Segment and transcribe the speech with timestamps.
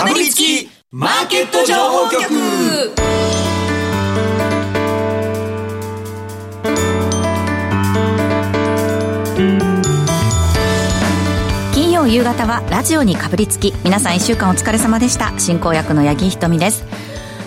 [0.00, 2.24] かぶりつきマーケット情報局。
[11.74, 15.38] 金曜夕方はラジオにかぶりつき皆さん1週間お疲れ様でした。
[15.38, 16.86] 進行役の八木ひとみです。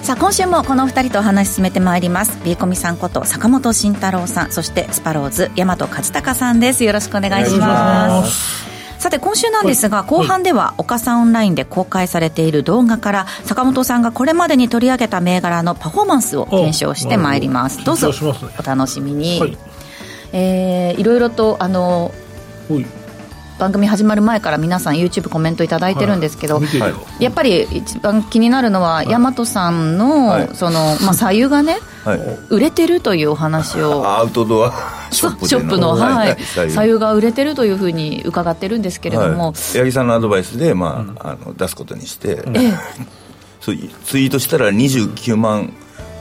[0.04, 2.39] さあ今週もこの2人とお話し進めてまいります。
[2.45, 6.83] ビーコミさんこと坂本慎太郎さんそしてスパローズ大和勝孝さんです。
[6.83, 8.73] よろしくお願いします
[9.04, 17.84] さて今週なんですが後半では岡さんオンラインで公開されている動画から坂本さんがこれまでに取り上げた銘柄のパフォーマンスを検証してまいります。
[17.84, 18.13] どうぞ。
[18.58, 19.58] お楽しみに、はい。
[20.31, 22.13] えー、いろいろとあの
[23.63, 34.05] 番組始まる前から皆さん YouTube コメント頂いてるんですけど、はい、やっぱり一番気になるのは、大和さんの、はい、そのまあ、左右がね、はい、売れてるというお話を。
[34.05, 34.73] アウトドア
[35.12, 36.99] ショップショップの、はい、左右。
[36.99, 42.73] が売れてるというふうに伺ってるんですけれども、八木さんのアドバイスで、まあ、あの出すことにして、ええ、
[43.61, 45.73] そうツイートしたら29万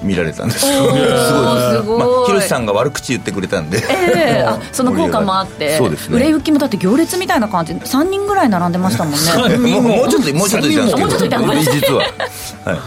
[0.02, 9.58] 見られたんです すごいすごい、まあ、広瀬さんが悪口言ってくれたんで、えー、 あその効果もあってそうです、ね、売れ行きもだって行列みたいな感じ3人ぐらい並んでましたもんね。
[9.80, 11.06] もうちょっともうちょっといたんですけど。
[11.06, 11.06] も。
[11.06, 11.38] うちょっといた
[11.72, 11.98] 実は、
[12.64, 12.78] はい、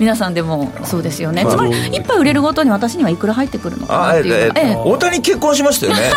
[0.00, 6.10] 皆さんでもそうですよね、つまり一杯売れるごとに私にはいくら入ってくるのかなっていう、えー、大谷結婚しましたよね。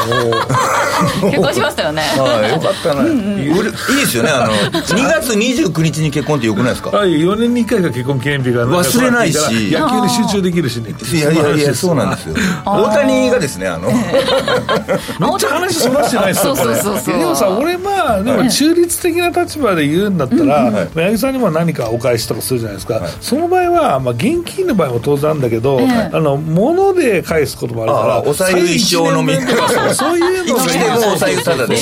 [1.32, 2.02] 結婚しましたよね。
[2.18, 6.92] はいよかったな、うんうん、いいですよねあの2月29日に結婚ってよくないですか？
[6.92, 9.38] はい4年に1回が結婚記念日が忘れないし。
[9.74, 10.96] 野球に集中できるしね。
[11.12, 12.36] いやいやいやそうなんですよ。
[12.66, 13.90] 大谷がですねあの。
[13.92, 17.18] めっちゃ話そらしてないですよこれ。
[17.18, 23.02] でもさ俺まあでも中立的な立場で言うんだったら八木さんにも何かお返しとかするじゃないですか。
[23.20, 29.34] その場合はまあ現金の場合も当然あるんだけどあの物で返すこともあるからお財布一生飲み。
[29.94, 31.78] そういうのがでもお財布ただで。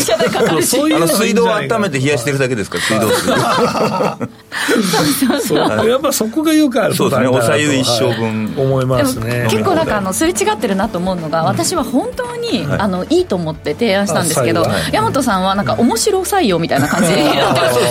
[0.61, 3.08] そういうの水道を温めて冷やしてるだけですから水道
[5.39, 5.89] 水。
[5.89, 7.28] やっぱそこがよくあるそうですね。
[7.28, 8.53] お財布一生分。
[8.58, 9.48] 思いますね。
[9.50, 17.23] 結構なんかあのすれ違ってるなと思うのが、私は本当に、あのいいと思って提案したんですけど、大和さんはなんか面白採用みたいな感じで、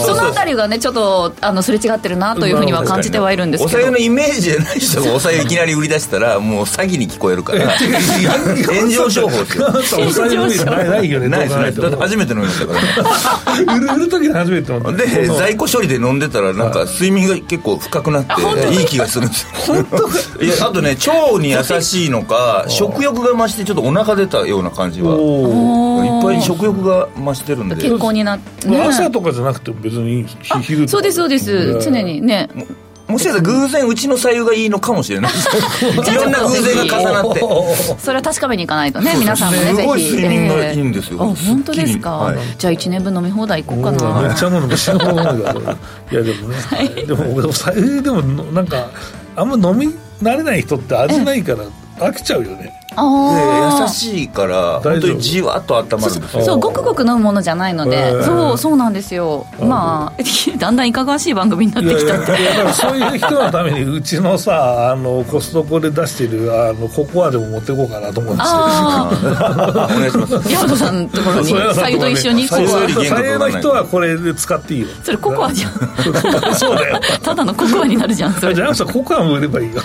[0.07, 7.71] そのあたりがねちょっとあのすれ違ってるなというふうには感じてはいるんですけどお酒のイメージじゃない人がお酒いきなり売り出したらもう詐欺に聞こえるから
[8.69, 9.67] 炎上商法ですよ。
[9.67, 11.21] 炎上商法ないよ。
[11.21, 13.75] ねないですだって初めて飲みましたから。
[13.75, 19.87] 売る売る時初めて飲んでで在庫処理で飲んでたらなんか睡眠が結構深くなっていい気がするんですよ。
[20.63, 27.77] あとね腸に優しいのか食欲が増してちょっとお腹出たような感じはいっぱい食欲が増してるんで。
[27.77, 30.27] 健康になって、ね、朝とかじゃなくて別に
[30.63, 31.81] 昼そうですそうです。
[31.83, 32.49] 常にね
[33.09, 35.33] もしかしたら偶然うちの左右がいいのかもしれない。
[36.13, 37.41] いろんな偶然が重なって。
[37.99, 40.11] それは確かめに行かないとね皆さんもねぜひ。
[40.11, 44.23] 睡眠がいいんですよ、あ本当ですか、はい、じゃあ1年分飲み放題行こうかな。
[44.23, 45.77] めっちゃ飲む死ぬほど飲む
[46.13, 48.87] いやでもね、 はい、でも左右でもなんか
[49.37, 56.45] あんま飲み慣れない人って味ないから飽きちゃうよね優しいから本当にじわっと温まるんですよ。
[56.45, 59.47] そうごくごく飲むものじゃないので、そうそうなんですよ。
[59.61, 60.23] まあ
[60.59, 62.33] だんだんいかがわしい番組になってきたって。
[62.73, 70.53] そういう人のためにうちのさあのコストコで出してるあのココアでも持っていこうかなと思うんですけど お願いします。
[70.53, 74.89] 山本さんのところに左右と一緒に左右の人はこれで使っていいよ。
[75.05, 75.73] それココアじゃん。
[76.55, 77.01] そうだよ。
[77.23, 78.55] ただのココアになるじゃんそれ。
[78.55, 79.81] じゃあココアも売ればいいよ。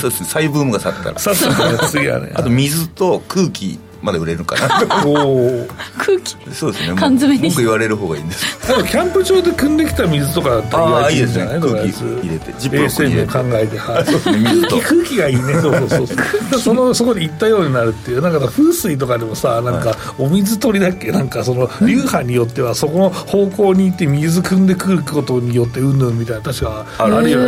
[0.00, 1.18] そうです再ブームが去ったら。
[1.18, 5.66] 去ったら次はねあと水と空気まで売れるかな お
[5.98, 6.36] 空気。
[6.52, 6.94] そうですね。
[6.96, 7.42] 缶詰に。
[7.42, 8.58] 文句言われる方がいいんです。
[8.86, 11.46] キャンプ場で汲んできた水とかああいいですね。
[11.46, 13.32] 空気入れてジップロック入れて。
[13.32, 14.76] 考えて、はい、そうですね水と。
[14.78, 15.42] 空気がいいね。
[15.60, 16.60] そうそうそう。
[16.60, 18.20] そのそこで行ったようになるっていう。
[18.22, 21.10] なんか風水とかでもさなんかお水取りだっけ？
[21.10, 27.30] なんかその流派によってはそこの方向に行って水汲んでくることによってうんぬんみたいな確かある。
[27.30, 27.40] よ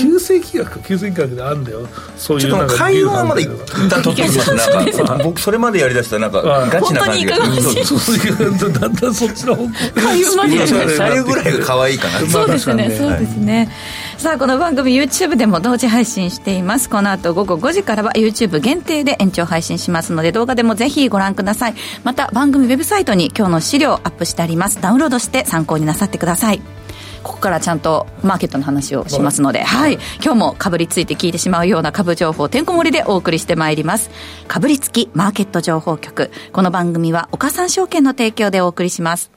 [0.00, 1.80] 旧世紀学旧世紀学であるんだよ。
[2.16, 3.48] そういうなんか会話まで一
[3.88, 4.30] 旦取って。
[4.30, 7.38] きますなんか僕それまでやりだしたらなんかガチな感じが。
[7.38, 13.70] だんだんそっちの方向左右ぐらいが可愛いかなそうですねそうですね、
[14.16, 16.88] さあこの番組 YouTube でも同時配信しています。
[16.88, 21.74] この後午後5時からは YouTube 限定で延長配信しますので動画でもぜひご覧ください。
[22.04, 24.80] また番組ウェブサイトに今日の資料アップしてあります。
[24.80, 26.79] ダウンロードして参考になさってください
[27.22, 34.10] ここからちゃんとマーケットの話をしますので、はい、今日もかぶりついて聞いてしまうような株情報てんこ盛りでお送りしてまいります。
[34.48, 36.30] かぶりつきマーケット情報局。
[36.52, 39.30] この番組は岡三証券の提供でお送りします。
[39.30, 39.36] か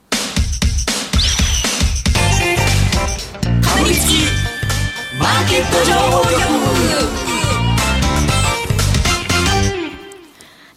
[3.82, 4.14] ぶりつき
[5.20, 6.34] マーケット情報局。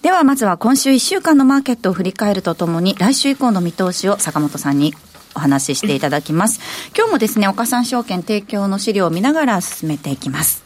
[0.02, 4.94] ではまずは今週1週間のマーケットを振り返るとともに来週以降の見通しを坂本さんに
[5.36, 6.60] お話ししていただきます。
[6.96, 10.64] 今日もですね、岡三証券提供の資料を見ながら進めていきます。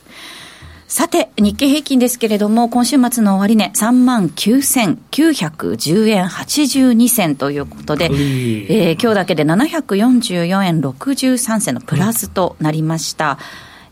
[0.90, 13.38] さて、日経平均ですけれども、今週末の終値、3万9910円82銭ということで、えー、今日だけで744円63銭のプラスとなりました。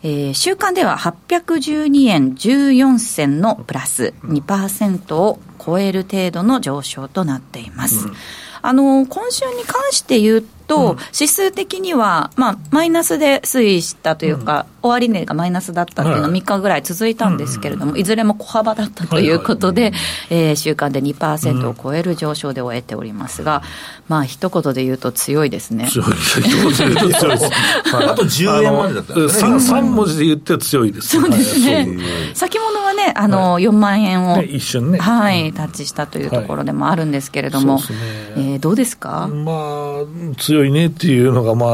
[0.03, 8.07] えー、週間では812円14銭のプラス2%を超える程度の上昇となっています。
[8.07, 8.15] うん、
[8.63, 19.93] あの今週に関して言うと、指数的には、まあ、マイナスで推移したというか、終値がマイナスだったっていうのは3日ぐらい続いたんですけれども、いずれも小幅だったということで、
[20.31, 23.63] え週間で2%を超える上昇で終えておりますが、
[24.07, 25.89] まあ一言で言うと強いですね。
[25.89, 26.11] 強い。
[26.11, 26.43] です。
[26.77, 26.95] 強い。
[26.95, 27.47] です。
[27.93, 30.93] あと10円までだったら、3, 文字で言って強い。
[30.93, 31.21] です。
[31.21, 31.89] そうですね。
[32.35, 34.99] 先物はね、あの、4万円を、一瞬ね。
[34.99, 36.29] はい、タッチしたとい。
[36.29, 37.81] うところでもあるんですけれども、
[38.37, 39.53] えどうですかま
[40.03, 41.67] あ、強いねっていうのが、ま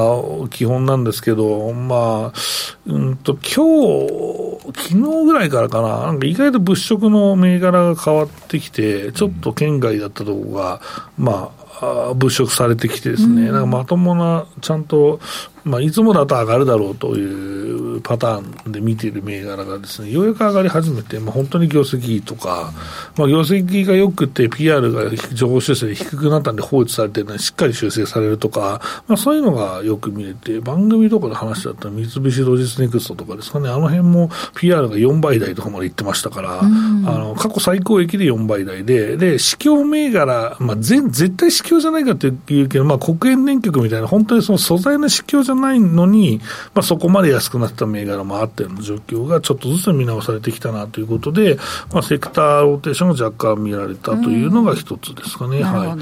[0.44, 2.38] あ、基本なんですけど、まあ、
[2.86, 10.80] うんと、今日、昨日ぐらいからかな、なんか意外と物色の銘柄が変わってきて、ちょっと県外だったところが、
[11.18, 11.50] ま
[11.80, 15.20] あ、物色されてきてですね、なんかまともな、ちゃんと
[15.64, 22.72] まあ、いつもだと上がるだろうというパターンで見ている銘柄がですね、ようやく上がり始めて、まあ、本当に業績とか、
[23.16, 46.40] まあ、業績が良くて PR が情報修正で低くなったんで放置されてるのにしっかり修正されるとか、まあ、そういうのがよく見れて、番組とかで話だったら三菱ロジスネクストとかですかね、あの辺も PR が4倍台とかまでいってましたから、あの過去最高益で4倍台で、で、市況銘柄、まあ、絶対市況じゃないかっていうけど、まあ、国営電極みたいな、本当にその素材の市況じゃないのに、
[46.74, 51.58] まあ、そこまで安くなった銘柄もあったような状況がちょっとずつ見直されてきたなということで、
[51.92, 55.62] まあ、セクターローテーションが若干見られたというのが一つですかね。
[55.62, 55.96] は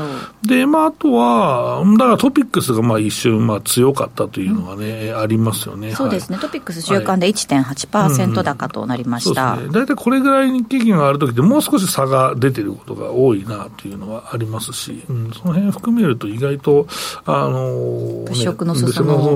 [0.45, 5.95] い、で、まあ、あとは、だからトピックスがまあ一瞬まあ強かったというのがね、うん、ありますよね。
[5.95, 9.57] そうですね、はい、トピックス週間で1.8%高となりました。
[9.57, 16.87] 大、体、ね、これぐらい日経金があるときって、もう少し差が出てることが多いなというのはありますし、うん、その辺含めると意外と、
[17.25, 18.75] あのー、ね、物色の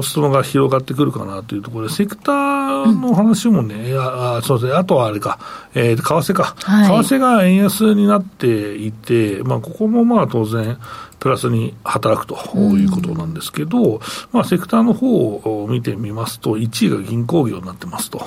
[0.07, 5.39] 裾野が広がってくるかなというところで、セクターの話もね、うん、あそうですね、あとはあれか、
[5.75, 10.79] えー、為替か、はい、為替が円安になっていて、まあ、ここもまあ当然、
[11.19, 14.01] プラスに働くということなんですけど、うん、
[14.33, 18.27] まあ、セクターの方を見てみますと、1位が銀行業になってますと。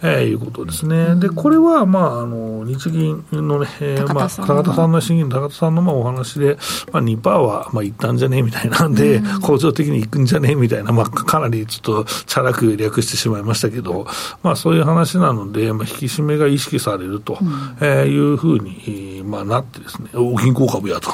[0.00, 1.16] えー、いうことですね。
[1.16, 6.56] で、これは、まあ、あの、日銀のね、えー、まあ、高田さんの審議の高田さんのまあお話で、
[6.92, 14.06] まあ、2%は、まあ、いったんじゃねえみたいなんで、うん、構造的にいくんじゃねえみたいな、まあ、かなりちょっと、チャラく略してしまいましたけど、
[14.42, 17.38] まあ、そういう話なので、まあ、引き締めが意識されると、
[17.80, 21.10] えいうふうに、まあ、なってですね、銀行株やと、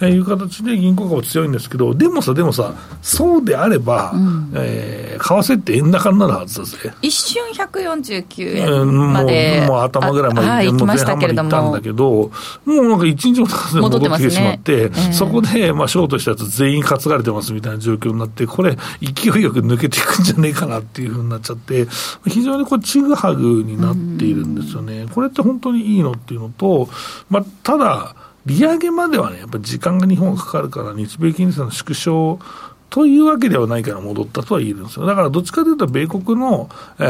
[0.00, 6.94] えいう形で銀行株強いんですけど、でもさ、でもさ、そうであれば、うん、えー、為替って円高になるはずですね。
[7.02, 12.30] 一瞬149 9円まで、もうもう頭ぐらいまで、はい、ましたけれども、行ったんだけど、も
[12.64, 21.86] うなんか一日も経たずに戻ってきてしまって、ねそこで、まあ、ショートしたやつ全員担がれてますみたいな状況になって、これ、勢いよく抜けていくんじゃねえかなっていうふうになっちゃって、
[22.26, 25.06] 非常にこれ、ちぐはぐになっているんですよね。
[25.12, 26.88] これって本当にいいのっていうのと、
[27.30, 28.14] まあ、ただ、
[28.48, 32.38] 利上げまではね、やっぱり時間が日本かかるから、日米金利差の縮小
[32.90, 35.06] というわけではないから戻ったとは言えるんですよ。
[35.06, 37.02] だからどっちかというと、米国の、え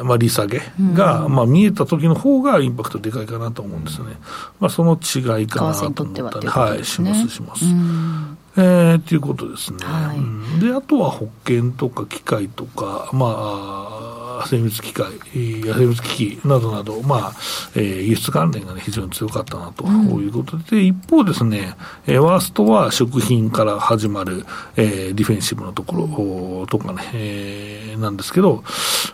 [0.00, 0.62] ーまあ、利下げ
[0.94, 4.16] が、うん、まあ、見えた時の方がインパクトでかいかなと思うんですよね。
[4.60, 7.64] まあ、その違いかなと思ったり、はい、します、します。
[7.64, 10.14] うんえー、っていうことですね、は
[10.58, 14.09] い、であとは保険とか機械とか、まあ、
[14.46, 17.32] 精密機械、精密機器などなど、まあ
[17.74, 21.74] えー、輸出関連が、ね、非常に強かったなということで、うん、一方ですね、
[22.06, 24.44] えー、ワーストは食品から始まる、
[24.76, 28.64] えー、ディフェンシブのところとかね、えー、なんですけど、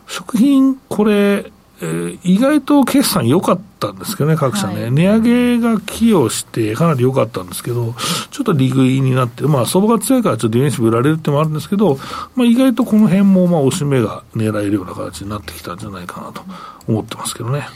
[0.06, 7.95] 食品、これ、えー、意外と決算良かったんですけどね、各社ね、はい、値上げが寄与して、かなり良かったんですけど、
[8.30, 11.99] ちょっと利食いになって、まあ、相場が強いから、ちょっとディフェンシブ売られるってもあるんですけど、
[12.35, 16.42] まあ、意外とこの辺も、まあ、押し目が狙えるような形になってきたんじゃないかなと
[16.88, 17.66] 思ってますけどね。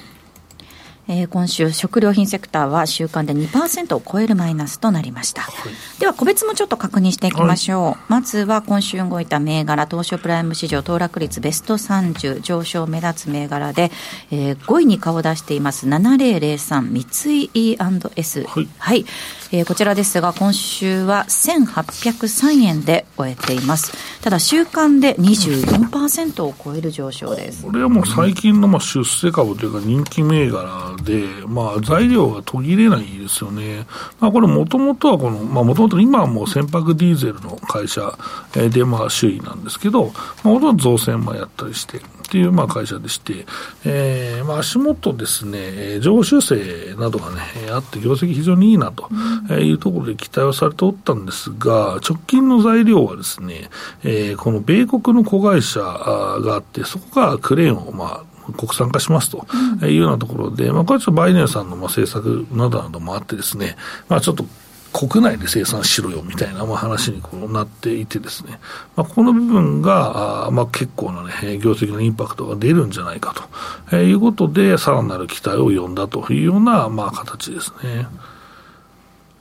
[1.13, 5.43] えー、今週、食料品セクターは週間で2%を超えるマイナスとなりました。
[5.43, 7.85] はい、では、個別もちょっと確認していきましょう。
[7.87, 13.91] はい、まずは今週動いた銘柄、東証プライム市場騰落率ベスト30上昇目立つ銘柄で、
[14.31, 18.45] えー、5位に顔を出しています7003三井 E&S。
[18.45, 19.05] はい、はい
[19.53, 23.93] えー、こちらですが、今週は1803円で終えています。
[24.23, 27.65] ただ、週間で24%を超える上昇です。
[27.65, 33.87] これはもう最近のまあ出世株というか人気銘柄で、まあ材料が途切れないですよね。
[34.21, 38.17] まあこれもともとはこの、まあもともと今はもう船舶ディーゼルの会社
[38.55, 40.13] でまあ首位なんですけど、
[40.45, 43.45] まあほと造船もやったりして、っていうまあ会社でして、
[43.85, 47.41] えー、まあ足元ですね、上修正などがね、
[47.73, 49.09] あって業績非常にいいなと
[49.51, 53.71] いうところで期待はされておったんですが、直近の材料はですね、
[54.05, 59.47] えー、この米国の子会社があって、そこがクレーンをまあ国産化しますと
[59.87, 63.77] いうようなところで、まあ、これはちょっとバイデンさんのまあ政策などなどもあってですね、
[64.09, 64.45] まあ、ちょっと
[64.93, 68.59] 国内で生産しろよみたいなまあ話にこうなっていてですね、
[68.97, 78.09] まあ、この部分が、あまあ、結構な、ね、業績のインパクトが出るんじゃないかと、えー、いうことで、さらなる期待を呼んだというような、まあ、形ですね。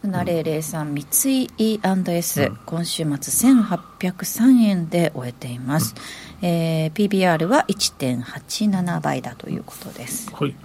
[0.04, 5.96] 7003三井 E&S、うん、今週末1803円で終えています、
[6.42, 10.56] うん、えー、PBR は1.87倍だということです、はい、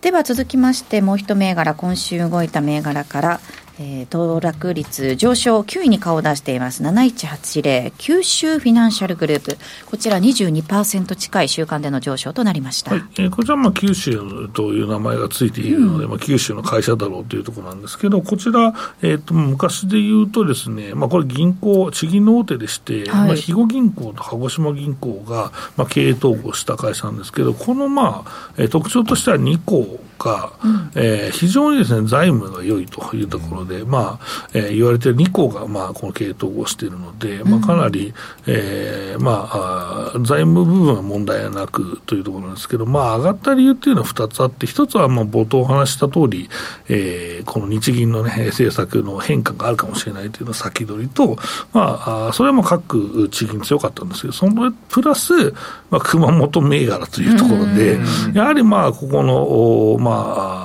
[0.00, 3.40] では続きましてもう一銘柄今週動いた銘柄から
[3.78, 6.82] えー、騰落率上昇9位に顔を出しています。
[6.82, 9.58] 7180九州フィナンシャルグループ。
[9.86, 13.04] こちら22%近い週間での上昇となりました、はい。
[13.18, 38.12] えー、こちらまあ九州という名前がついているので、うん、まあ、九州の会社だろうというところなんですけどこちら、えーと、昔で言うとですね、まあ、これ銀行地銀の大手でして、はい、まあ、肥後銀行と鹿児島銀行が、まあ、経営統合した会社なんですけどこのまあ、えー、特徴としては2行が、うん、えー、非常にですね財務が良いというところで、まあえー、言われている2校が、まあ、この系統をしているので、まあ、かなり、
[38.46, 46.48] えーまあ、財務部分は問題はなくというところなんですけど、まあ、上がった理由っていうのは2つあって、1つはまあ冒頭お話した通り、
[46.88, 51.36] えー、この日銀の、ね、政策の変化があるかもしれないというのは先取りと、
[51.72, 55.54] まあ、それはもう各地銀強かったんですけど、そのプラス、
[55.90, 57.98] まあ、熊本銘柄というところで、
[58.34, 60.10] やはりまあここの、ま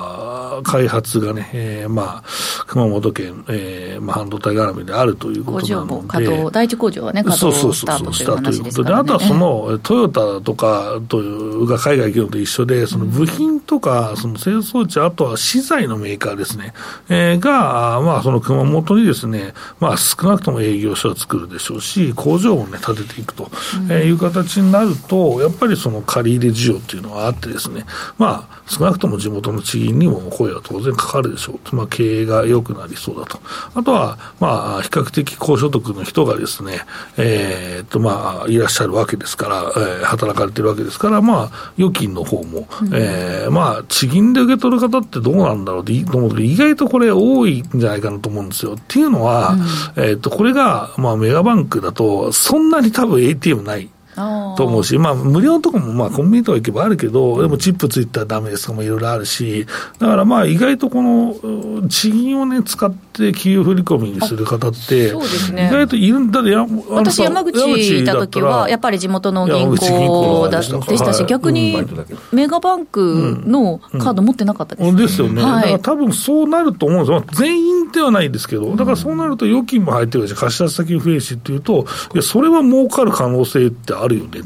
[0.61, 6.51] 開発がね、えー、まあ、熊本県、えーまあ、半導体絡みであるということなので。
[6.51, 16.73] 第一工場はね、稼働スタートという話ですから、ね、あとはその、トヨタとかというが海外企業と一緒で、その部品とか、その製造地、あとは資材のメーカーですね、
[17.09, 23.49] えー、が、まあ、その熊本にですね、まあ、少なくとも営業所を作るでしょうし、工場をね、建てていくと、
[23.89, 27.85] えいう形になると、やっぱりその借り入れ需要っていうのがあってですね、
[28.17, 31.75] まあ、少なくとも地元の地銀にも声は当然かかるでしょう。
[31.75, 33.39] まあ、経営が良くなりそうだと。
[33.75, 36.81] あとは、まあ、比較的高所得の人がですね、
[37.17, 48.73] えー、っと、まあ、いらっしゃるわけですから、えー、働かれてるわけですから、まあ、預金の方も、うん、えー、まあ、地銀で受け取る方ってどうなんだろうって思うけど、意外とこれ多いんじゃないかなと思うんですよ。
[48.73, 49.53] っていうのは、
[49.95, 53.89] うん、えー、っと、これが、まあ、メガバンクだと、そんなに多分 ATM ない。
[54.57, 59.65] と思うし、まあ、無料とかも、まあ、コンビニとか行けばあるけど、でもチップついたらダメですとかもいろいろあるし、
[59.99, 71.77] だからまあ、意外とこの、地銀をね、使って給与振り込みにする方って、そうですね、意外といるんだや私、山口いた時は、やっぱり地元の銀行だでしたし、逆に
[72.31, 84.41] メガバンクのカード持ってなかったです、ですよね、だから多分そうなると思うんですよ、全員ではないですけど、だからそうなると預金も入ってるし、貸し出し先増えしっていうと、いや、それは儲かる可能性ってあるよね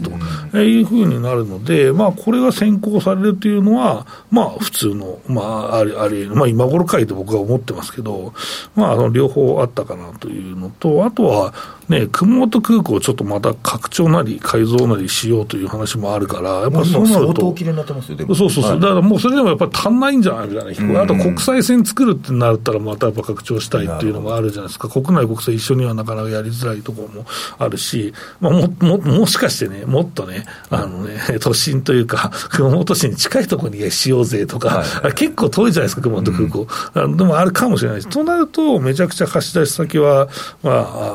[0.51, 8.34] と、いうふうになるので、まあ、これが先行されるというのは、まあ、普通の、まあ、あり、あり、まあ、今頃かいと僕は思ってますけど、
[8.75, 11.53] まあ、あの両方あったかなというのと、あとは、
[11.89, 17.53] ね、熊本空港ちょっとまた拡張なり改造なりしようという話もあるから、やっぱりそうなると。
[18.36, 27.25] そうそうそう、はい、だからもうそれでもやっぱり足んないんじゃないかな、あと国際線作るってなったら、またやっぱ拡張したいっていうのもあるじゃないですか、国内、国際一緒にはなかなかやりづらいところも
[27.60, 40.27] あるし、まあ、もももしかしてね、もっとね、あのね、都心というか、熊本市に近いところにしようぜとか、はい、結構遠いじゃないですか、熊本空港、うん、でもあるかもしれないし、となると、めちゃくちゃ貸し出し先は、
[40.63, 40.71] ま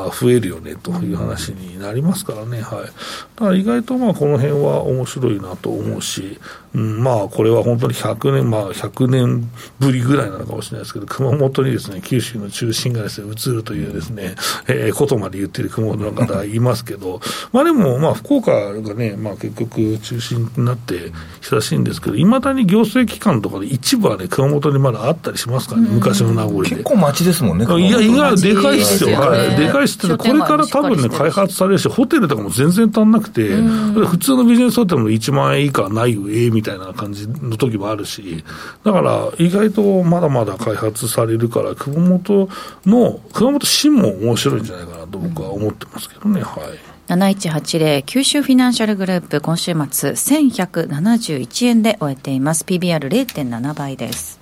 [0.09, 6.39] あ、増えるよねという話になりますからね、はい、だから意外とまあこの辺は面白いなと思うし、
[6.75, 14.35] うん、まあこれは本当に100年、まあ、100年ぶりぐらいなのかもしれないですけど、熊本にですね九州の中心がですね移るというですね、
[14.69, 17.21] えー、ことまで言ってる熊本の方いますけど、
[17.53, 21.11] まあでも、まあ、福岡がね、まあ、結局中心になって
[21.41, 26.71] 久しいんですけど、いまだに行政機関とかで一部はね、熊本にまだあったりしますからね、昔の名残で。
[26.71, 38.45] 結構町ですもんね、いや、意外でかいっすよ、はいはい、でかいっすって、これから多分ね、開発されるし、ホテルとかも全然足んなくて、普通のビジネスホテルも1万円以下ないよ、ええみたいな感じの時もあるし、
[38.85, 42.49] だから意外とまだまだ開発されるから、熊本
[42.85, 47.00] の、熊本市も面白いんじゃないかなと僕は思ってますけどね、はい。
[47.17, 52.63] 7180九州フィナンシャルグループ今週末1171円で終えています。
[52.65, 54.39] PBR0.7 倍です。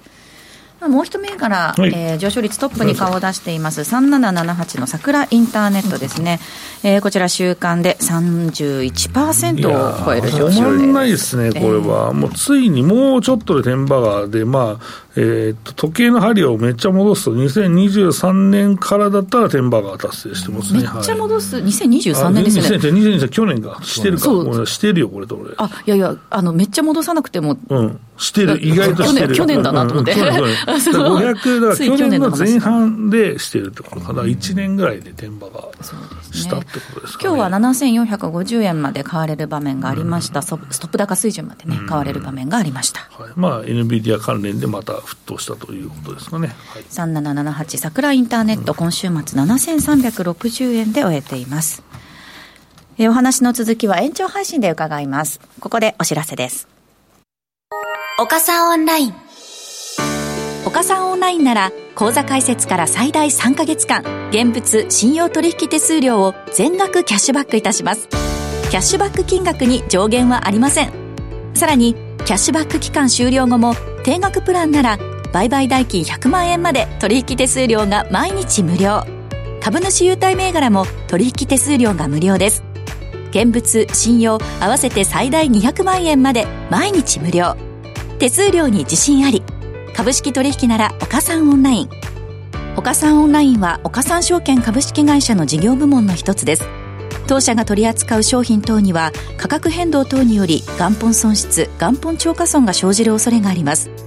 [0.79, 1.93] まあもう一銘柄、はい。
[1.95, 6.41] えー上昇率トップに顔を出しています3778の桜インターネットですね、
[6.83, 20.81] えーこちら週間で31%を超える上昇止まんないでですすね、これは、もうついにもうちょっとで天馬川で、まあえーっと時計の針をめっちゃ戻すと、2023年からだったら天馬川達成してますね。
[20.81, 21.21] めっちゃはい。
[21.21, 22.77] 戻す、2023年ですよね。
[22.77, 24.49] 2022年、去年か、してるか、そう。
[24.49, 25.55] 俺してるよ、これと俺。
[25.57, 29.35] あいやいやあのめっちゃ戻さなくてもうん、してる、意外としてる。
[29.35, 30.13] 去年去年だなと思って。
[30.13, 30.75] うんうん去年去年。
[30.75, 30.95] あ そう。
[30.95, 35.65] だから500、だから去年の前半でしてるってことかな、1年ぐらいで天馬が
[36.33, 37.37] したってことですかね。
[37.37, 43.01] 今日は7450円まで買われる場面がありました、ストストップ高水準までね、買われる場面がありました。
[43.19, 46.49] はい、まあ、NVIDIA 関連でまた沸騰したということですかね。
[46.49, 51.83] はい3778桜インターネット、今週末7360円で終えています。
[52.99, 55.41] えーお話の続きは延長配信で伺います。
[55.61, 56.69] ここでお知らせです。
[58.21, 59.15] 岡さんオンライン
[60.67, 70.93] 岡さんオンラインなら口座開設から最大3ヶ月間現物信用取引手数料を全額キャッシュバックいたしますキャッシュバック金額に上限はありません
[71.55, 73.75] さらにキャッシュバック期間終了後も
[74.09, 74.99] 定額プランなら
[75.35, 79.05] 売買代金100万円まで取引手数料が毎日無料。
[79.61, 82.65] 株主優待銘柄も取引手数料が無料です。
[83.33, 87.55] 現物信用合わせて最大200万円まで毎日無料。
[88.19, 89.43] 手数料に自信あり。
[89.95, 91.91] 株式取引なら岡三オンライン。
[92.79, 96.65] 岡三オンラインは岡三証券株式会社の事業部門の一つです。
[97.27, 103.98] 当社が取り扱う商品等には価格変動等により元本損失元本超過損が生じる恐れがあります。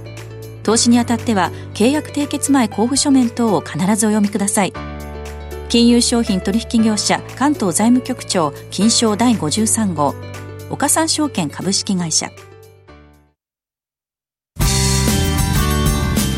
[0.62, 4.72] 投資にあたっては契約締結前交付書面等を必ずお読みください。
[5.68, 10.14] 金融商品取引業者関東財務局長金賞第53号。
[10.70, 12.30] 岡三証券株式会社。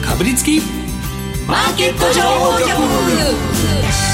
[0.02, 0.61] かぶりつき
[1.47, 4.13] マーケット情報局。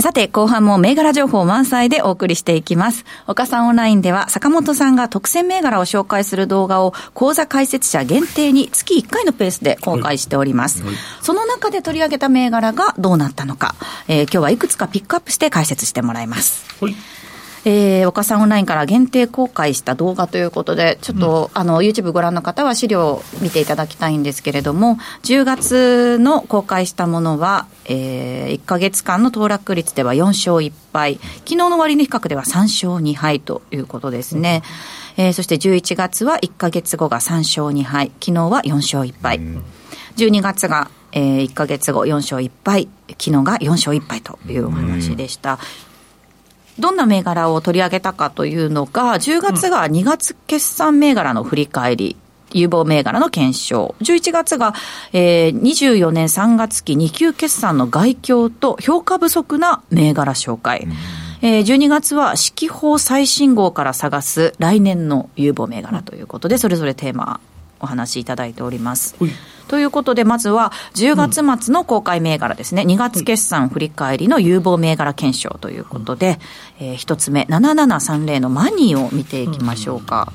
[0.00, 3.04] さて、後半も銘柄情報満載でお送りしていきます。
[3.26, 10.82] 岡さんオンラインでは、坂本さんが特選銘柄を紹介する動画を、講座解説者限定に月1回のペースで公開しております。
[11.20, 13.74] その中で取り上げた銘柄がどうなったのか、
[14.08, 16.64] えー今日はいくつかピックアップして解説してもらいます。
[16.80, 16.94] はい
[17.64, 34.62] えー、岡さんオンラインから限定公開した動画ということで、ちょっと、あの、YouTube ご覧の方は資料を見ていただきたいんですけれども、10月の公開したものは、えー、1ヶ月間の騰落率では4勝1敗、昨日の割値比較では3勝2敗ということですね。
[35.18, 39.40] えー、そして11月は1ヶ月後が3勝2敗、昨日は4勝1敗。
[40.16, 45.58] 12月が、えー、1ヶ月後4勝1敗、昨日が4勝1敗というお話でした。
[46.78, 52.16] どんな銘柄を取り上げたかというのが、10月が2月決算銘柄の振り返り。
[52.52, 53.94] 有望銘柄の検証。
[54.00, 54.74] 11月が、
[55.12, 60.88] えー、24年3月期2級決算の概況と評価不足な銘柄紹介。
[61.42, 67.40] えー、12月は四季報最新号から探す来年の有望銘柄ということで、それぞれテーマ
[67.80, 69.16] お話しいただいております。
[69.18, 69.30] はい。
[69.68, 76.40] ということで、まずは10月末の公開銘柄ですね、2月決算振り返りの有望銘柄検証ということで、
[76.80, 80.32] えー一つ目、7730のマニーを見ていきましょうか。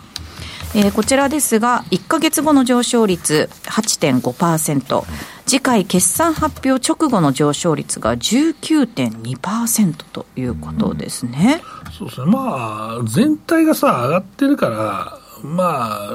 [0.74, 5.04] えーこちらですが、1か月後の上昇率8.5%、
[5.46, 11.62] 次回決算発表直後の上昇率が19.2%ということですね。
[11.98, 16.10] そうですね、まあ、全体がさ、上がってるから、ま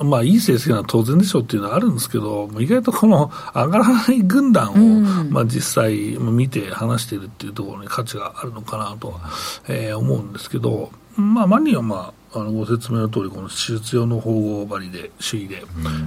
[0.00, 4.76] あ、まあ、いい成績は当然でしょうっていうのはあるんですけど、意外とこの上がらない軍団を、
[5.30, 9.20] まあ、実際見て話しているっていうところに価値があるのかなとは、
[9.68, 15.62] えー思うんですけど、まあ、マニーはまあ、あのご説明の通り、この手術用の縫合針で、首位で、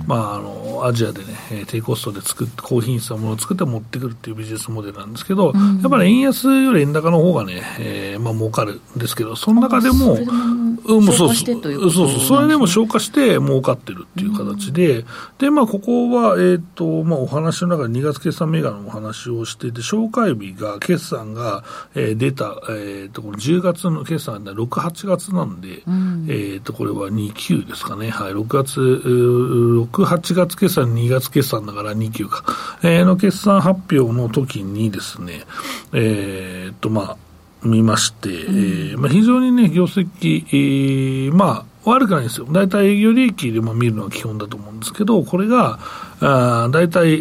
[0.06, 10.18] まあ、あの、アジアでね、えー低コストで作って、高品質なものを作って持ってくるっていうビジネスモデルなんですけど、やっぱり円安より円高の方がね、えーまあ、儲かるんですけど、その中でも、
[10.88, 11.56] うん、もうそうう。
[11.56, 15.06] ことそうそう、それでも消化して儲かってるっていう形で、
[15.38, 21.64] で、まあ、ここは、えっ、と、まあ、お話の中で2月決算銘柄のお話をしていて、紹介日が、決算が、
[21.96, 25.84] えー出た、えっ、と、この10月の決算が6、8月なんで、
[26.30, 28.10] えっ、と、これは2級ですかね。
[28.10, 32.44] はい、6月、うー6、8月決算、2月決算だから2級か。
[32.82, 35.46] えーの決算発表の時にですね、
[35.94, 37.18] えっ、と、まあ、
[37.64, 42.48] 見まして、えーまあ、非常にね、業績、えーまあ、悪くないんですよ。
[42.52, 45.80] 大体営業利益でも見るのが基本だと思うんですけど、これが、
[46.20, 47.16] あー大体、え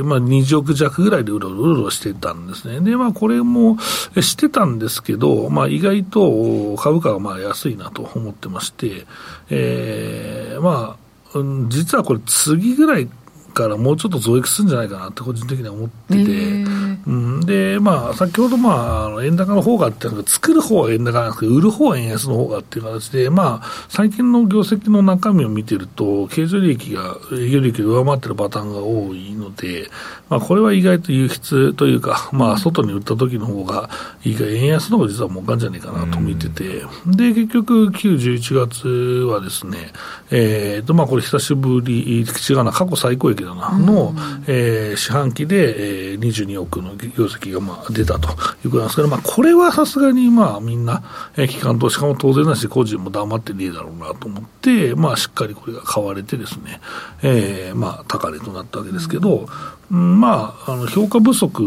[0.00, 2.80] ーまあ、20億弱ぐらいでうろうろしてたんですね。
[2.80, 3.78] で、まあ、これも
[4.16, 9.06] えしてたんですけど、まあ、意外と株価がまあ安いなと思ってまして、
[9.48, 10.96] えーま
[11.34, 13.08] あ、うん実はこれ次ぐらい
[13.52, 16.61] からもうちょっと増益するんじゃないかなって個人的には思ってて、
[17.06, 29.88] うん、で、まあ、先ほど、まあ、円高の方がっていうのが、作る方は円高なんですけど、売る方は円安の方がっていう形で、まあ、最近の業績の中身を見てると、経常利益が、営業利益を上回ってるパターンが多いので、
[30.28, 33.90] まあ、これは意外と輸出というか、まあ、外に売った時の方が、
[34.24, 38.88] 意外、円安の方が実は儲かんじゃないかなと見てて、で、結局、9、11月
[39.26, 39.92] はですね、
[40.30, 44.14] えっ、と、まあ、これ久しぶり、違うな、過去最高益だな、の、
[44.46, 48.38] えー四半期で、えー、22億の業績がまあ出たというこ
[48.70, 51.02] となんですけど、まあ、これはさすがにまあみんな、
[51.36, 56.80] え機関投資家も当然だし、個人も黙ってねえだろうなと思って、まあ、しっかりこれが買われてですね、
[57.22, 59.48] えーまあ、高値となったわけですけど、
[59.90, 61.62] うんまあ、あの評価不足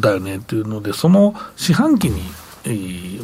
[0.00, 2.22] だよねっていうので、その四半期に、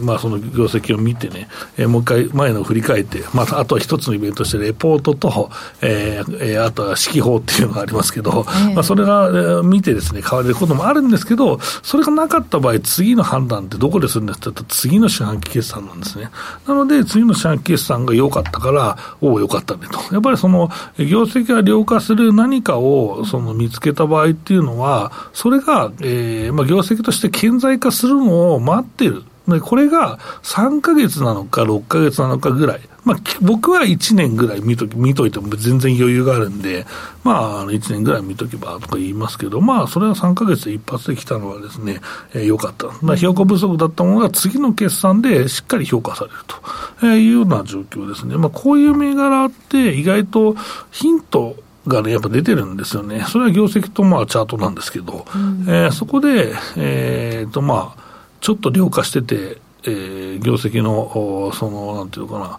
[0.00, 16.30] まあ、その業績を見てね、えーもう一回前のを振り返って、まあ、あとは一つのイベントとしてレポートと、えーえーあとは指揮法っていうのがありますけど、まあ、それが、えー見てですね、買われることもあるんですけど、それがなかった場合、次の判断ってどこでするんですって言ったら、次の四半期決算なんですね。
[16.66, 20.14] なので、次の四半期決算が良かったから、おお、良かったねと。
[20.14, 29.22] やっぱりその、業績が良化する何かを、その、見つけた場合っていうのは、それが、えーまあ、業績として顕在化するのを待ってる。
[29.54, 32.80] で、これが3ヶ月なのか6ヶ月なのかぐらい。
[33.04, 36.84] まあ、き僕は1年ぐらい見とき見といても全然余裕があるんで、
[37.24, 42.00] まあ、あの1年ぐらい見とけばとか言いますけど、まあ、それは3ヶ月で一発できたのはですね、
[42.34, 42.88] えー良かった。
[43.00, 46.56] まあ、評価不足だったものが次の決算でしっかり評価されると、
[47.02, 48.36] えーいうような状況ですね。
[48.36, 50.54] まあ、こういう銘柄って意外と
[50.90, 51.56] ヒント
[51.86, 53.24] がね、やっぱ出てるんですよね。
[53.26, 55.24] それは業績とまあチャートなんですけど、
[55.66, 58.07] えーそこで、えーとまあ、
[58.40, 62.58] ちょっと量化してて、えー業績の、その、なんていうかな、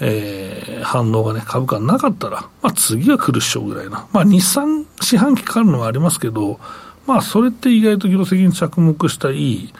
[0.00, 4.06] えー反応がね、株価なかったら、まあ次は来るっしょぐらいな。
[4.12, 6.60] まあ日産四半期かかるのはありますけど、
[7.06, 9.72] まあそれって意外と業績に着目したいい、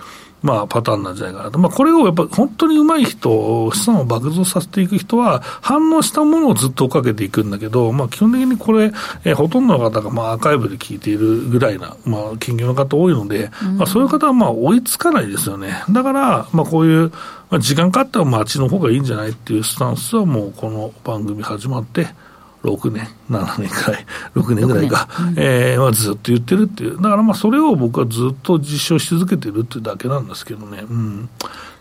[0.47, 1.59] まあパターンなんじゃないかなと。
[1.59, 8.93] まあこれをやっぱり本当に上手い人、資産を爆増させていく人は、反応したものをずっと追っかけていくんだけど、まあ基本的にこれ、
[9.25, 15.83] えーほとんどの方がまあアーカイブで聞いているぐらいな、まあ研究の方多いので、まあそういう方はまあ追いつかないですよね。
[15.91, 17.11] だから、まあこういう、
[17.51, 22.09] まあ、時間かかったらまああっちの方がいいんじゃないっていうスタンスはもうこの番組始まって、
[22.67, 30.85] 6年、7年くらい、6年ぐらいか、えーまあ、ずっと言ってるっていう、だからまあそれを僕はずっと実証し続けてるっていうだけなんですけどね。
[30.89, 31.29] うん、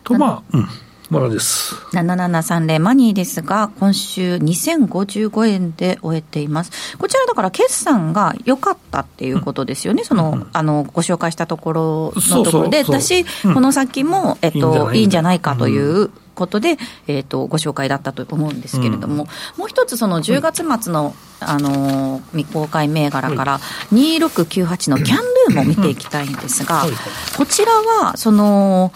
[0.04, 0.68] と、まあ、うん、
[1.10, 1.76] まだです。
[1.94, 6.98] 7730マニーですが、今週2055円で終えています。
[6.98, 10.04] こちらだから決算が良かったっていうことですよね。
[10.04, 13.02] その、あの、ご紹介したところのところで、そう。
[13.02, 15.40] そうそう私、この先も、えっと、いいんじゃない？
[15.40, 23.60] かという、ことで、えっとご紹介だったと思うんですけれども、もう一つその10月末の、あの未公開銘柄から
[23.94, 26.92] 2698のキャンルーも見ていきたいんですが、はい。
[26.92, 26.98] はい。
[27.38, 28.92] こちらはその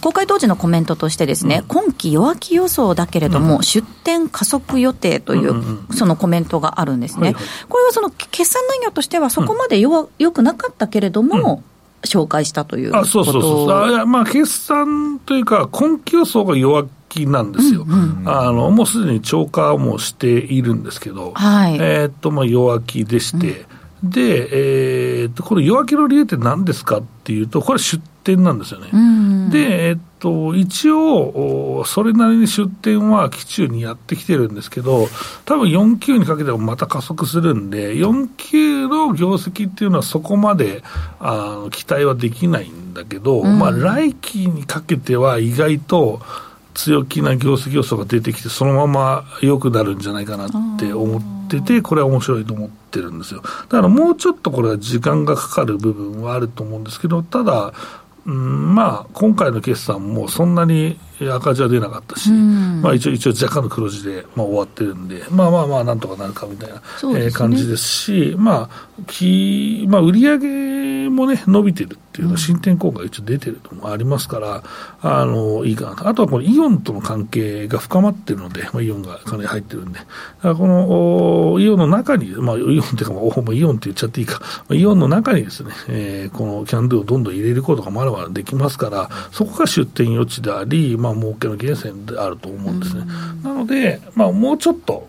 [0.00, 5.54] 公開当時のコメントとしてですね、今期弱気予想だけれども、出店加速予定という、
[5.94, 7.44] そのコメントがあるんですね、はいはい。
[7.68, 11.62] これはその決算内容としては、そこまで弱良くなかったけれども、
[12.04, 13.70] 紹介したということあそうそうそう。
[13.70, 17.86] あまあ、決算というか、今期予想が弱気なんですよ、
[18.24, 21.76] あのもうすでに超過もしているんですけど、はい。
[21.76, 23.66] えーっとまあ、弱気でして、
[24.02, 28.88] で、えーっとこれ、弱気の理由って何ですかっていうと、これ、出店なんですよね。
[28.92, 35.08] うんで、えっと、一応、おそれなりに出店は期中にやってきてるんですけど、
[35.44, 40.82] 多分4級にかけてもまた加速するんで、4級の業績っていうのはそこまで
[41.20, 46.22] あの期待はできないんだけど、まあ来期にかけては意外と
[46.74, 53.42] 強気な業績予想が出てきて、そのまま良くなるんじゃないかなって思ってて、これは面白いと思ってるんですよ。
[53.42, 57.72] だからもうちょっとこれは時間がかかる部分はあると思うんですけど、ただ、
[58.24, 60.98] うん、まあ、今回の決算もそんなに
[61.30, 66.80] 赤字は出なかったし、まあ、一応、一応若干の黒字で、まあ、終わってるんで、まあまあまあ、なんとかなるかみたいな、ね。
[67.24, 74.62] えー、感じですし、まあきまあ、売上もね、伸びてるっていうのは、進展効果が一応出てるのもありますから、
[75.00, 80.00] あのいいかなと、あとはこのイオンとの関係が深まってるので、まあ、イオンがかなり入ってるんで、
[80.42, 93.04] このイオンの中に、まあ、イオンっていうか、まあ、イオンって言っちゃっていいか、イオンの中にですね、えー、このキャンドゥをどんどん入れることがまだまだできますから、そこが出店余地であり、まあ、儲けの源泉であると思うんですね。
[93.42, 95.08] なので、まあ、もうちょっと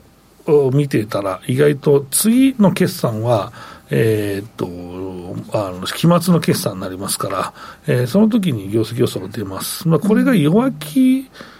[0.73, 3.53] 見ていたら、意外と次の決算は、
[3.89, 7.53] えー、っと、あの、期末の決算になりますから、
[7.87, 9.87] えー、その時に業績予想が出ます。
[9.87, 11.52] まあ、これが弱気、うん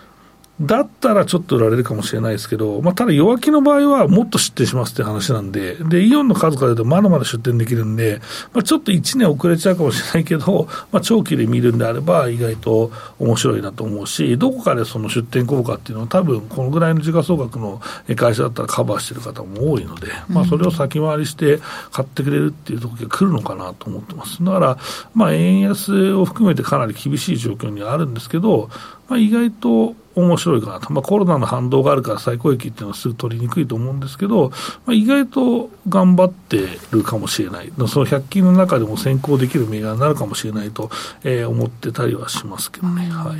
[0.62, 8.22] だったらちょっと売られるかもしれないですけど、まあ、ただ弱気の場合はもっと出店しますって話なんで、で、イオンの数から言うとまだまだ出店できるんで、
[8.54, 17.82] まあ、ちょっと1年遅れちゃうかもしれないけど、まあ、長期で見るんであれば意外と面白いなと思うし、どこかでその出店効果っていうのは多分このぐらいの時価総額の
[18.16, 21.60] 会社だったらカバーしてる方も多いので、まあ、それを先回りして
[21.92, 24.44] 買ってくれるっていう時が来るのかなと思ってます。
[24.44, 24.78] だから、
[25.16, 28.70] まあ、円安を含めてかなり厳しい状況にあるんですけど、
[29.10, 34.50] まあ、意外と面白いかなと、まあ、コロナの反動があるから最高益っていうのはすぐ取りにくいと思うんですけど、
[34.86, 40.90] まあ、意外と頑張ってるかもしれない、その100均の中でも先行できる銘柄になるかもしれないと、
[41.24, 43.10] えー、思ってたりはしますけどね。
[43.10, 43.36] は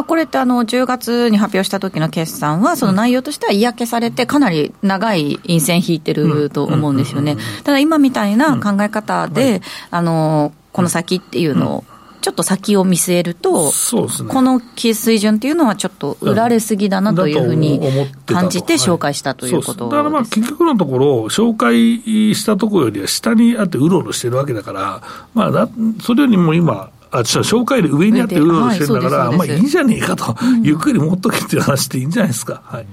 [0.00, 7.36] い、これってあの10月に発表した時の決算は、その内容としては嫌気されて、かなり長い陰線引いてると思うんですよね。
[7.64, 11.84] ただ今みたいな考え方で、はい、あのこの先っていうのを
[12.22, 17.80] ちょっと先を見据えると、そうですね、この水準っていうのはちょっと売られすぎだなというふうに
[18.26, 25.02] 感じて紹介したということ、だからまあ結局のところ、紹介したところよりは下にあってうろうろしてるわけだから、
[25.34, 25.68] まあだ、
[26.00, 32.62] それよりも今、あ紹介で上にあってうろうろしてるんだから、はい、まあいいじゃねえかと、うん、ゆっくり持っとけっていう話でいいんじゃないですか。
[32.64, 32.86] はい。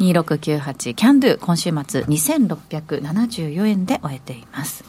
[0.00, 4.84] 2698キャンドゥ今週末2674円で終えています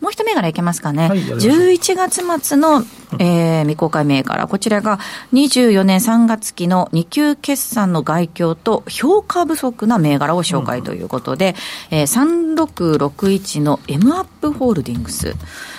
[0.00, 1.08] もう一銘柄いけますかね。
[1.08, 2.84] はい、11月末の、
[3.18, 4.46] えー、未公開銘柄。
[4.46, 4.98] こちらが
[5.32, 11.54] 24年3月期の2級決算の概況と評価不足な銘柄を紹介ということで、
[11.90, 15.34] うん、えー、3661の M アップホールディングス。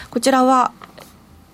[0.09, 0.71] こちらは、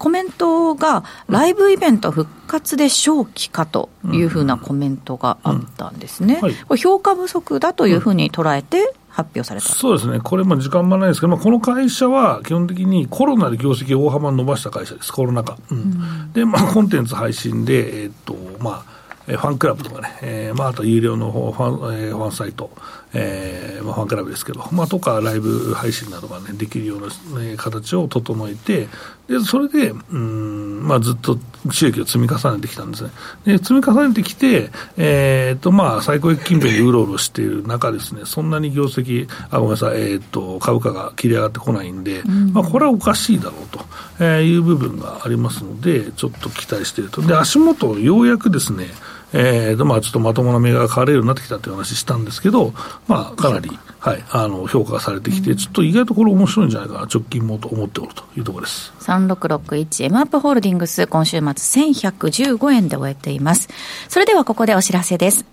[0.03, 6.41] コメントが、ライブイベント復活で正気かというふうなコメントがあったんですね。
[6.41, 9.67] これ評価不足だというふうに捉えて、発表された。
[9.67, 15.57] そうですね、これも時間もないですけど、まあ、この会社は基本的にコロナで業績を大幅に伸ばした会社です、コロナ禍。
[15.71, 18.92] うん、で、まあ、コンテンツ配信で、えー、っと、まあ、
[19.25, 22.71] ファンクラブとかね、えーまあ、あと有料のファン,、えー、ファンサイト、
[23.13, 28.87] えーまあ、ファンクラブですけど、まあ、とかライブ配信などが、ね、できるような、ね、形を整えて、
[29.27, 31.37] でそれで、うんまあ、ずっと
[31.71, 33.11] 収益を積み重ねてきたんですね。
[33.45, 43.79] で積み重ねてきて、えーとまあ、最高益近辺でうろうろしている中ですね、そんなに業績、あごめんなさい、えーと、株価が切り上がってこないんで、うん、まあ、これはおかしいだろうと、
[44.19, 47.21] えー、いう部分がありますので、ちょっと期待していると。
[47.21, 48.87] で足元ようやくですね
[49.33, 52.73] えーとまあ、ちょっとまともな銘柄が買われるようになってきたという話したんですけど、
[53.07, 53.69] まあ、かなり、
[53.99, 63.69] はい、あの評価されてきて、ちょっと意外とこれ面白いんじゃないかな、直近もと思っておるというところです3661 M アップホールディングス、今週末1115円で終えています。
[64.07, 65.52] それではここでお知らせです。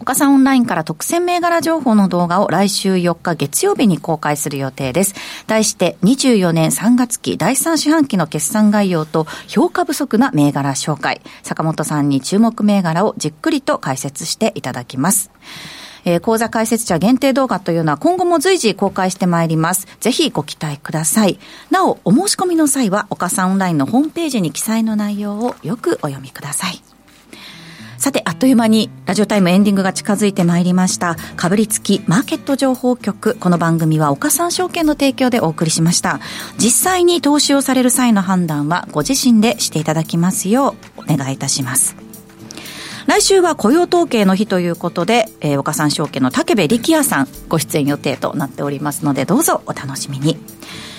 [0.00, 5.14] 岡さんオンラインから特選銘柄情報の動画を来週4日月曜日に公開する予定です。
[5.46, 11.20] 題して24年3月期第3四半期の決算概要と評価不足な銘柄紹介。
[11.42, 15.30] 坂本さんに注目銘柄をじっくりと解説していただきます。
[16.04, 19.86] えー、講座解説者限定動画というのは今後も随時公開してまいります。
[20.00, 21.38] ぜひご期待ください。
[21.70, 26.97] なお、お申し込みの際は、岡さんオンラインのホームページに記載の内容をよくお読みください。
[28.08, 31.16] さて、あっという間にラジオタイムエンディングが近づいてまいりました。
[31.36, 33.36] かぶりつきマーケット情報局。
[33.38, 36.18] この番組は岡三証券の提供でお送りしました。
[36.56, 41.96] 実際に投資をされる際の判断はご自身でしていただきますようお願いいたします。
[43.06, 50.38] 来週は雇用統計の日ということで、えー、岡三証券の武部力也さんご出演予定となっておりますので、どうぞお楽しみに。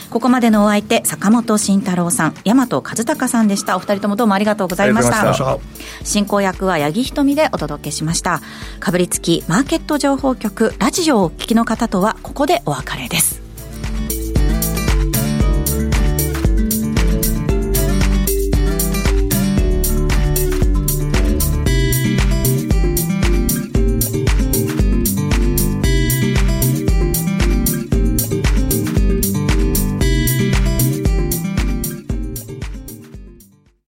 [0.09, 3.77] ここまでのお相手、坂本慎太郎さん、大和和孝さんでした。
[3.77, 5.59] お二人ともどうもありがとうございました。
[6.03, 8.41] 進行役は八木ひとみでお届けしました。
[8.79, 13.48] かぶりつきマーケット情報局、ラジオをお聞きの方とは、ここでお別れです。